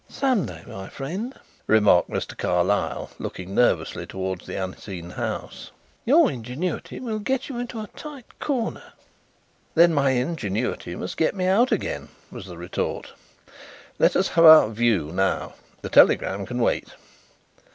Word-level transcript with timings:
"Some 0.09 0.47
day, 0.47 0.63
my 0.65 0.89
friend," 0.89 1.31
remarked 1.67 2.09
Mr. 2.09 2.35
Carlyle, 2.35 3.11
looking 3.19 3.53
nervously 3.53 4.07
toward 4.07 4.41
the 4.41 4.55
unseen 4.55 5.11
house, 5.11 5.69
"your 6.05 6.31
ingenuity 6.31 6.99
will 6.99 7.19
get 7.19 7.49
you 7.49 7.59
into 7.59 7.79
a 7.79 7.87
tight 7.95 8.39
corner." 8.39 8.93
"Then 9.75 9.93
my 9.93 10.09
ingenuity 10.09 10.95
must 10.95 11.17
get 11.17 11.35
me 11.35 11.45
out 11.45 11.71
again," 11.71 12.09
was 12.31 12.47
the 12.47 12.57
retort. 12.57 13.13
"Let 13.99 14.15
us 14.15 14.29
have 14.29 14.43
our 14.45 14.69
'view' 14.71 15.11
now. 15.13 15.53
The 15.83 15.89
telegram 15.89 16.47
can 16.47 16.57
wait." 16.57 16.89